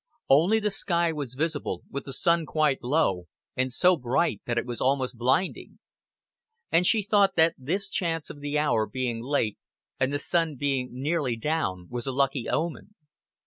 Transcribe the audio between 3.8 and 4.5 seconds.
bright